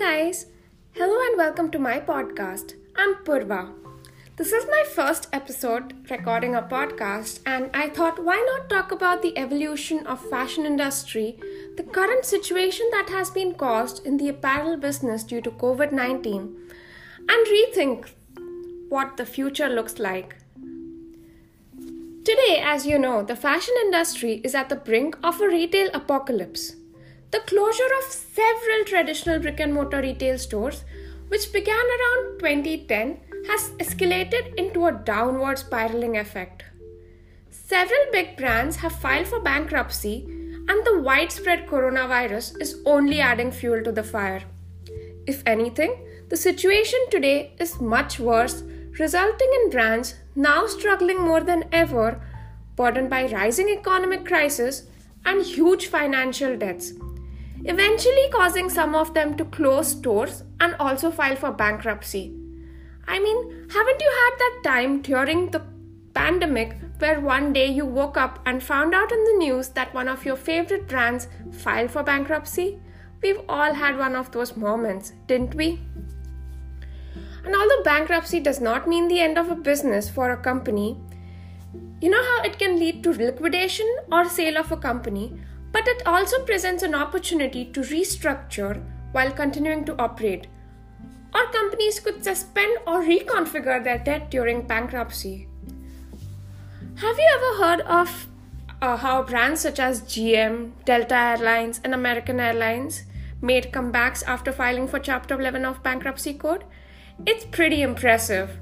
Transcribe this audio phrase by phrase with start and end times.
[0.00, 0.46] guys.
[0.92, 2.72] Hello and welcome to my podcast.
[2.96, 3.70] I'm Purva.
[4.36, 9.20] This is my first episode recording a podcast and I thought why not talk about
[9.20, 11.38] the evolution of fashion industry,
[11.76, 16.56] the current situation that has been caused in the apparel business due to COVID-19
[17.28, 18.08] and rethink
[18.88, 20.36] what the future looks like.
[22.24, 26.76] Today, as you know, the fashion industry is at the brink of a retail apocalypse.
[27.30, 30.82] The closure of several traditional brick and mortar retail stores,
[31.28, 36.64] which began around 2010, has escalated into a downward spiraling effect.
[37.50, 40.24] Several big brands have filed for bankruptcy,
[40.68, 44.42] and the widespread coronavirus is only adding fuel to the fire.
[45.28, 48.64] If anything, the situation today is much worse,
[48.98, 52.20] resulting in brands now struggling more than ever,
[52.74, 54.88] burdened by rising economic crisis
[55.24, 56.92] and huge financial debts
[57.64, 62.34] eventually causing some of them to close stores and also file for bankruptcy.
[63.06, 65.62] I mean, haven't you had that time during the
[66.14, 70.08] pandemic where one day you woke up and found out in the news that one
[70.08, 72.78] of your favorite brands filed for bankruptcy?
[73.22, 75.80] We've all had one of those moments, didn't we?
[77.44, 80.98] And although bankruptcy does not mean the end of a business for a company,
[82.00, 85.38] you know how it can lead to liquidation or sale of a company?
[85.72, 88.82] But it also presents an opportunity to restructure
[89.12, 90.46] while continuing to operate.
[91.34, 95.46] Or companies could suspend or reconfigure their debt during bankruptcy.
[96.96, 98.26] Have you ever heard of
[98.82, 103.04] uh, how brands such as GM, Delta Airlines, and American Airlines
[103.40, 106.64] made comebacks after filing for Chapter 11 of Bankruptcy Code?
[107.26, 108.58] It's pretty impressive.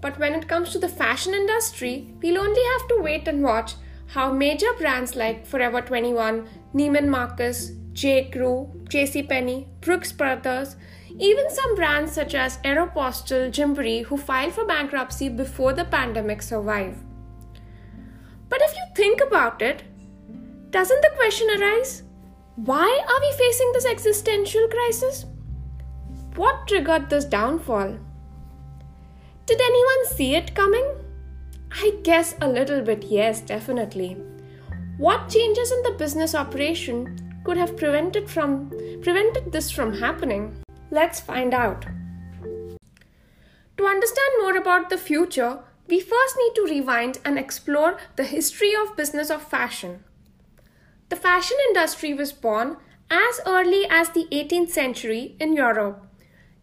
[0.00, 3.74] But when it comes to the fashion industry, we'll only have to wait and watch
[4.06, 8.30] how major brands like Forever 21, Neiman Marcus, J.
[8.30, 10.76] Crew, JCPenney, Brooks Brothers,
[11.18, 16.96] even some brands such as Aeropostale, Gymboree, who filed for bankruptcy before the pandemic survive.
[18.48, 19.82] But if you think about it,
[20.70, 22.02] doesn't the question arise?
[22.56, 25.26] Why are we facing this existential crisis?
[26.36, 27.98] What triggered this downfall?
[29.46, 31.05] Did anyone see it coming?
[31.72, 34.16] I guess a little bit, yes, definitely.
[34.98, 38.70] What changes in the business operation could have prevented from
[39.02, 40.56] prevented this from happening?
[40.90, 41.84] Let's find out.
[43.76, 48.72] To understand more about the future, we first need to rewind and explore the history
[48.74, 50.02] of business of fashion.
[51.08, 52.78] The fashion industry was born
[53.10, 56.06] as early as the 18th century in Europe.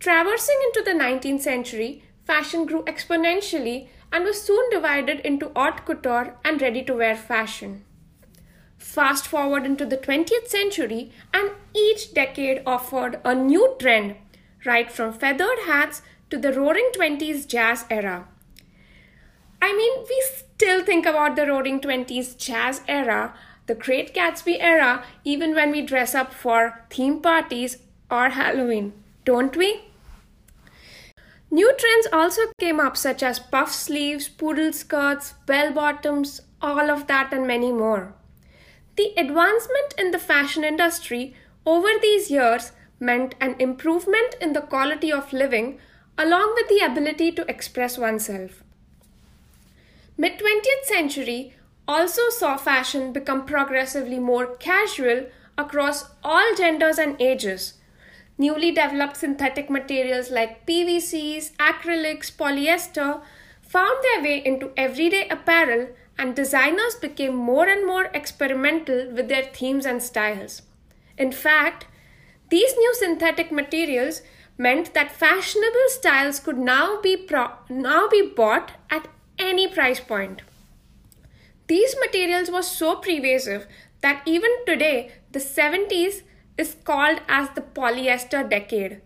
[0.00, 6.36] Traversing into the 19th century, fashion grew exponentially and was soon divided into haute couture
[6.44, 7.84] and ready to wear fashion.
[8.78, 14.14] Fast forward into the 20th century, and each decade offered a new trend,
[14.64, 18.28] right from feathered hats to the roaring 20s jazz era.
[19.60, 23.34] I mean, we still think about the roaring 20s jazz era,
[23.66, 28.92] the Great Gatsby era, even when we dress up for theme parties or Halloween,
[29.24, 29.80] don't we?
[31.54, 37.06] New trends also came up, such as puff sleeves, poodle skirts, bell bottoms, all of
[37.06, 38.12] that, and many more.
[38.96, 45.12] The advancement in the fashion industry over these years meant an improvement in the quality
[45.12, 45.78] of living
[46.18, 48.64] along with the ability to express oneself.
[50.18, 51.54] Mid 20th century
[51.86, 55.26] also saw fashion become progressively more casual
[55.56, 57.74] across all genders and ages
[58.36, 63.22] Newly developed synthetic materials like PVCs, acrylics, polyester
[63.60, 69.44] found their way into everyday apparel, and designers became more and more experimental with their
[69.44, 70.62] themes and styles.
[71.16, 71.86] In fact,
[72.50, 74.22] these new synthetic materials
[74.56, 79.08] meant that fashionable styles could now be pro- now be bought at
[79.38, 80.42] any price point.
[81.66, 83.66] These materials were so pervasive
[84.02, 86.22] that even today the 70s
[86.56, 89.00] is called as the polyester decade.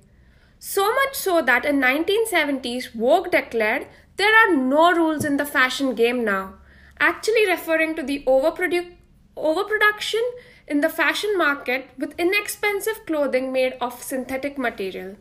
[0.59, 3.87] So much so that in 1970s Vogue declared
[4.17, 6.55] there are no rules in the fashion game now,
[6.99, 8.95] actually referring to the overprodu-
[9.37, 10.23] overproduction
[10.67, 15.17] in the fashion market with inexpensive clothing made of synthetic material.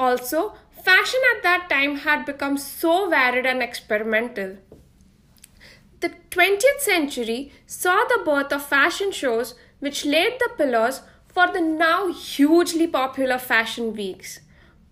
[0.00, 4.56] Also, fashion at that time had become so varied and experimental.
[6.00, 11.02] The 20th century saw the birth of fashion shows which laid the pillars
[11.38, 14.40] for the now hugely popular fashion weeks.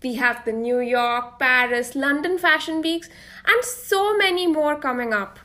[0.01, 3.09] We have the New York, Paris, London fashion weeks,
[3.45, 5.39] and so many more coming up.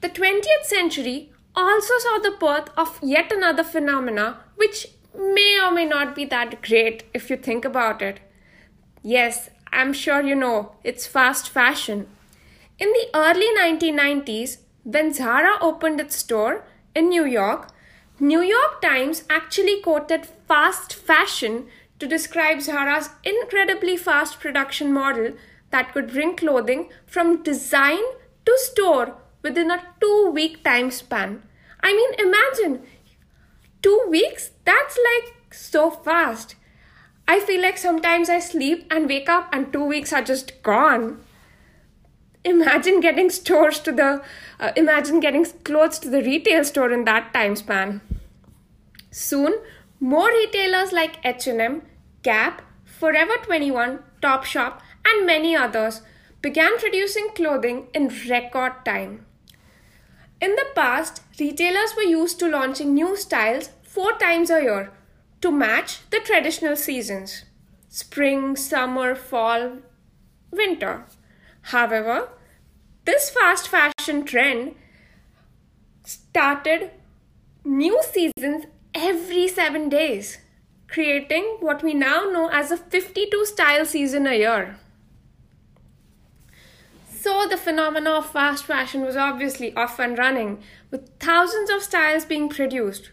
[0.00, 5.84] The 20th century also saw the birth of yet another phenomena which may or may
[5.84, 8.20] not be that great if you think about it.
[9.02, 12.06] Yes, I'm sure you know, it's fast fashion.
[12.78, 16.64] In the early 1990s, when Zara opened its store
[16.94, 17.68] in New York,
[18.22, 21.66] New York Times actually quoted fast fashion
[21.98, 25.32] to describe Zara's incredibly fast production model
[25.72, 27.98] that could bring clothing from design
[28.46, 31.42] to store within a two week time span.
[31.80, 32.86] I mean, imagine
[33.82, 34.52] two weeks?
[34.64, 36.54] That's like so fast.
[37.26, 41.24] I feel like sometimes I sleep and wake up and two weeks are just gone.
[42.44, 44.22] Imagine getting stores to the,
[44.60, 48.00] uh, imagine getting clothes to the retail store in that time span.
[49.12, 49.54] Soon,
[50.00, 51.82] more retailers like H&M,
[52.22, 56.00] Gap, Forever 21, Topshop, and many others
[56.40, 59.26] began producing clothing in record time.
[60.40, 64.92] In the past, retailers were used to launching new styles four times a year
[65.42, 67.44] to match the traditional seasons
[67.90, 69.76] spring, summer, fall,
[70.50, 71.04] winter.
[71.72, 72.30] However,
[73.04, 74.74] this fast fashion trend
[76.02, 76.90] started
[77.64, 78.64] new seasons
[78.94, 80.38] every seven days,
[80.88, 84.76] creating what we now know as a 52 style season a year.
[87.06, 90.60] So, the phenomena of fast fashion was obviously off and running,
[90.90, 93.10] with thousands of styles being produced.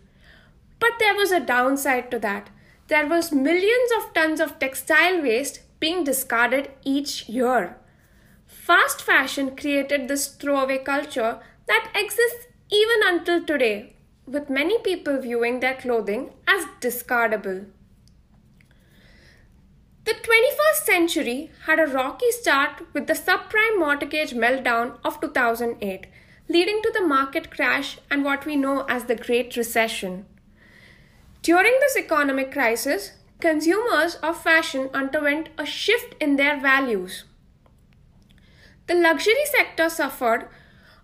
[0.79, 2.49] But there was a downside to that.
[2.87, 7.77] There was millions of tons of textile waste being discarded each year.
[8.47, 13.93] Fast fashion created this throwaway culture that exists even until today,
[14.29, 17.65] with many people viewing their clothing as discardable.
[20.05, 26.07] The 21st century had a rocky start with the subprime mortgage meltdown of 2008,
[26.47, 30.25] leading to the market crash and what we know as the Great Recession.
[31.41, 37.23] During this economic crisis, consumers of fashion underwent a shift in their values.
[38.87, 40.47] The luxury sector suffered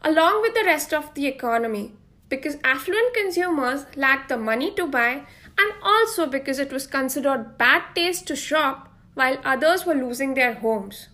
[0.02, 1.94] along with the rest of the economy
[2.30, 5.26] because affluent consumers lacked the money to buy
[5.58, 10.56] and also because it was considered bad taste to shop while others were losing their
[10.56, 11.10] homes.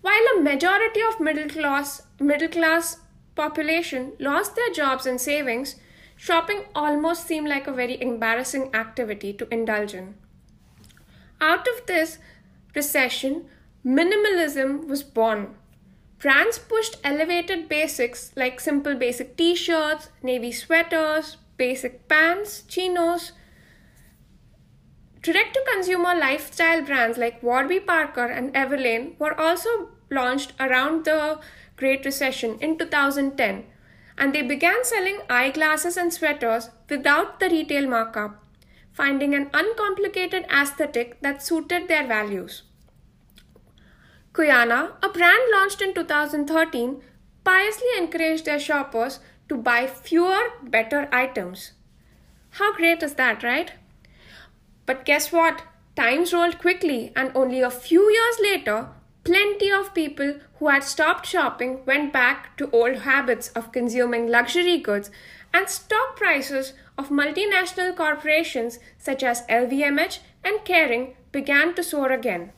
[0.00, 2.98] While a majority of middle class middle class
[3.34, 5.76] population lost their jobs and savings,
[6.16, 10.14] shopping almost seemed like a very embarrassing activity to indulge in.
[11.40, 12.18] Out of this
[12.74, 13.46] recession,
[13.84, 15.54] minimalism was born
[16.18, 23.32] Brands pushed elevated basics like simple basic t shirts, navy sweaters, basic pants, chinos.
[25.20, 31.38] Direct to consumer lifestyle brands like Warby Parker and Everlane were also launched around the
[31.76, 33.64] Great Recession in 2010,
[34.16, 38.42] and they began selling eyeglasses and sweaters without the retail markup,
[38.92, 42.62] finding an uncomplicated aesthetic that suited their values.
[44.36, 47.00] Cuyana, a brand launched in 2013,
[47.42, 49.18] piously encouraged their shoppers
[49.48, 51.72] to buy fewer, better items.
[52.50, 53.72] How great is that, right?
[54.84, 55.62] But guess what?
[55.96, 58.88] Times rolled quickly, and only a few years later,
[59.24, 64.76] plenty of people who had stopped shopping went back to old habits of consuming luxury
[64.76, 65.10] goods,
[65.54, 72.52] and stock prices of multinational corporations such as LVMH and Kering began to soar again.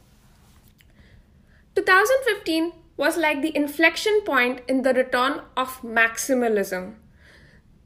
[1.78, 6.94] 2015 was like the inflection point in the return of maximalism.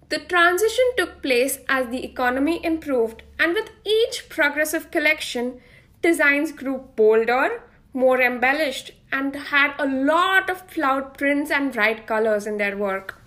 [0.08, 5.60] The transition took place as the economy improved, and with each progressive collection,
[6.00, 12.46] designs grew bolder, more embellished, and had a lot of flowered prints and bright colors
[12.46, 13.20] in their work.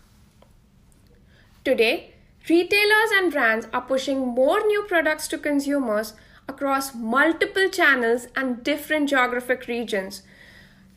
[1.63, 2.15] Today,
[2.49, 6.15] retailers and brands are pushing more new products to consumers
[6.49, 10.23] across multiple channels and different geographic regions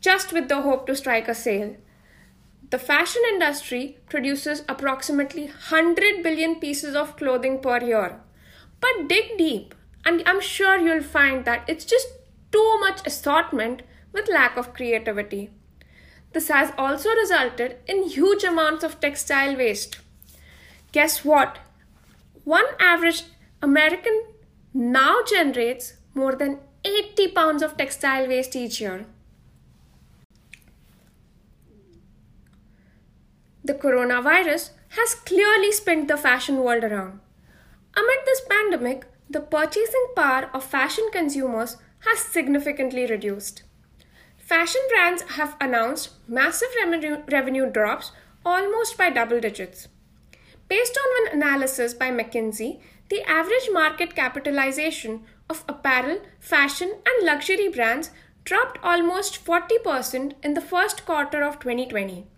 [0.00, 1.76] just with the hope to strike a sale.
[2.70, 8.20] The fashion industry produces approximately 100 billion pieces of clothing per year.
[8.80, 9.74] But dig deep,
[10.04, 12.08] and I'm sure you'll find that it's just
[12.52, 15.50] too much assortment with lack of creativity.
[16.32, 19.98] This has also resulted in huge amounts of textile waste.
[20.92, 21.58] Guess what?
[22.44, 23.24] One average
[23.62, 24.24] American
[24.74, 29.06] now generates more than 80 pounds of textile waste each year.
[33.68, 37.20] The coronavirus has clearly spun the fashion world around.
[37.94, 43.64] Amid this pandemic, the purchasing power of fashion consumers has significantly reduced.
[44.38, 48.10] Fashion brands have announced massive revenue, revenue drops
[48.42, 49.88] almost by double digits.
[50.68, 57.68] Based on an analysis by McKinsey, the average market capitalization of apparel, fashion, and luxury
[57.68, 58.12] brands
[58.44, 62.28] dropped almost 40% in the first quarter of 2020.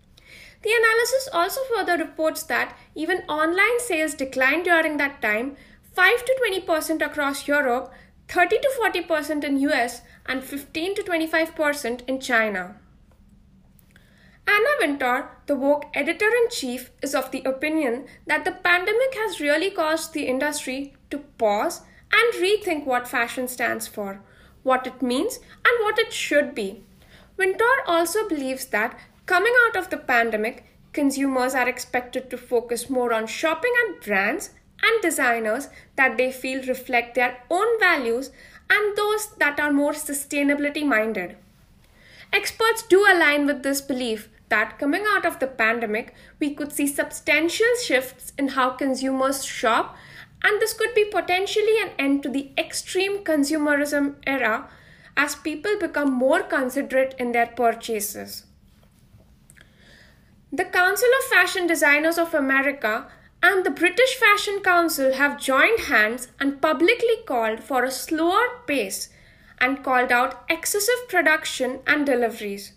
[0.61, 5.57] The analysis also further reports that even online sales declined during that time
[5.93, 7.91] 5 to 20% across Europe,
[8.27, 12.75] 30 to 40% in US, and 15 to 25% in China.
[14.47, 19.39] Anna Wintour, the Vogue editor in chief, is of the opinion that the pandemic has
[19.39, 24.21] really caused the industry to pause and rethink what fashion stands for,
[24.63, 26.83] what it means, and what it should be.
[27.37, 33.13] Wintour also believes that coming out of the pandemic, consumers are expected to focus more
[33.13, 34.51] on shopping at brands
[34.83, 38.31] and designers that they feel reflect their own values
[38.69, 41.37] and those that are more sustainability minded.
[42.33, 46.87] Experts do align with this belief that coming out of the pandemic, we could see
[46.87, 49.95] substantial shifts in how consumers shop,
[50.43, 54.69] and this could be potentially an end to the extreme consumerism era
[55.15, 58.45] as people become more considerate in their purchases.
[60.53, 63.07] The Council of Fashion Designers of America
[63.41, 69.07] and the British Fashion Council have joined hands and publicly called for a slower pace
[69.61, 72.73] and called out excessive production and deliveries.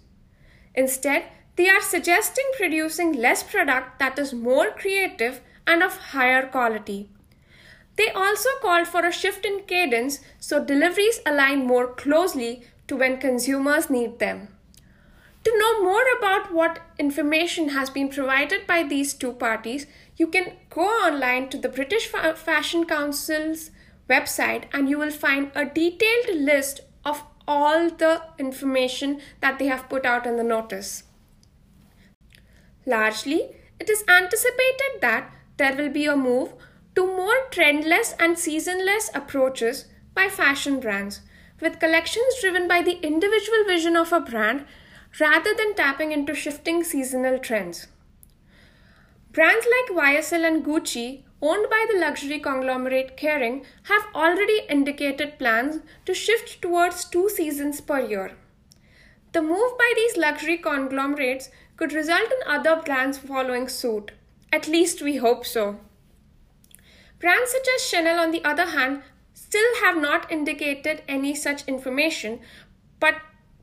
[0.76, 1.24] Instead,
[1.56, 7.10] they are suggesting producing less product that is more creative and of higher quality.
[7.96, 13.18] They also called for a shift in cadence so deliveries align more closely to when
[13.18, 14.53] consumers need them.
[15.44, 19.86] To know more about what information has been provided by these two parties,
[20.16, 23.70] you can go online to the British Fashion Council's
[24.08, 29.88] website and you will find a detailed list of all the information that they have
[29.90, 31.02] put out in the notice.
[32.86, 36.54] Largely, it is anticipated that there will be a move
[36.94, 41.20] to more trendless and seasonless approaches by fashion brands,
[41.60, 44.64] with collections driven by the individual vision of a brand
[45.20, 47.86] rather than tapping into shifting seasonal trends.
[49.32, 55.82] Brands like YSL and Gucci, owned by the luxury conglomerate Kering, have already indicated plans
[56.06, 58.36] to shift towards two seasons per year.
[59.32, 64.12] The move by these luxury conglomerates could result in other brands following suit.
[64.52, 65.80] At least we hope so.
[67.18, 69.02] Brands such as Chanel, on the other hand,
[69.32, 72.38] still have not indicated any such information,
[73.00, 73.16] but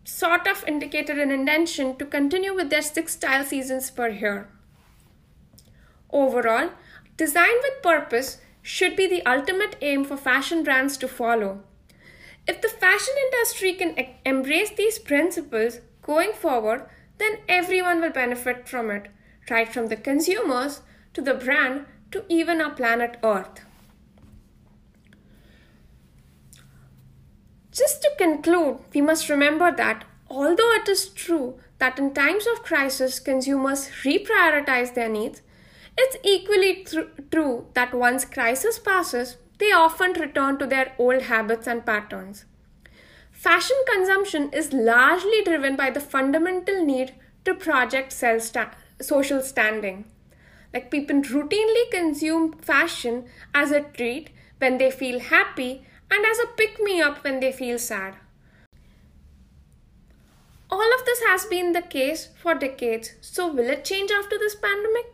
[0.04, 4.50] sort of indicated an intention to continue with their six style seasons per year.
[6.12, 6.72] Overall,
[7.18, 11.64] design with purpose should be the ultimate aim for fashion brands to follow.
[12.48, 18.90] If the fashion industry can embrace these principles going forward, then everyone will benefit from
[18.90, 19.08] it,
[19.50, 20.82] right from the consumers
[21.14, 23.62] to the brand to even our planet Earth.
[27.72, 32.64] Just to conclude, we must remember that although it is true that in times of
[32.64, 35.42] crisis consumers reprioritize their needs,
[35.98, 41.68] it's equally th- true that once crisis passes, they often return to their old habits
[41.68, 42.46] and patterns.
[43.32, 47.14] Fashion consumption is largely driven by the fundamental need
[47.46, 50.06] to project sta- social standing.
[50.74, 56.48] Like people routinely consume fashion as a treat when they feel happy and as a
[56.58, 58.16] pick me up when they feel sad.
[60.70, 64.56] All of this has been the case for decades, so will it change after this
[64.56, 65.06] pandemic?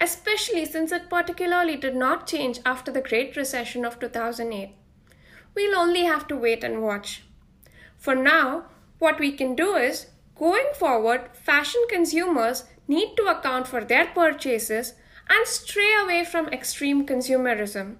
[0.00, 4.70] Especially since it particularly did not change after the Great Recession of 2008.
[5.54, 7.24] We'll only have to wait and watch.
[7.98, 8.66] For now,
[8.98, 14.94] what we can do is, going forward, fashion consumers need to account for their purchases
[15.28, 17.96] and stray away from extreme consumerism.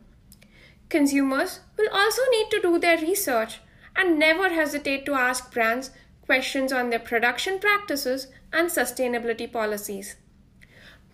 [0.90, 3.60] Consumers will also need to do their research
[3.96, 5.90] and never hesitate to ask brands
[6.26, 10.16] questions on their production practices and sustainability policies.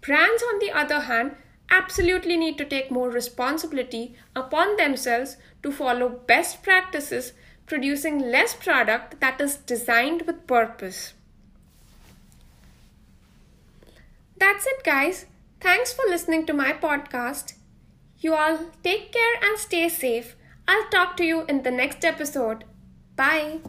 [0.00, 1.36] Brands, on the other hand,
[1.70, 7.32] absolutely need to take more responsibility upon themselves to follow best practices
[7.66, 11.12] producing less product that is designed with purpose.
[14.38, 15.26] That's it, guys.
[15.60, 17.55] Thanks for listening to my podcast.
[18.18, 20.36] You all take care and stay safe.
[20.68, 22.64] I'll talk to you in the next episode.
[23.14, 23.60] Bye.